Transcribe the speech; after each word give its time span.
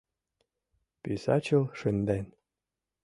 —Писачыл 1.01 1.63
шынден. 1.79 2.25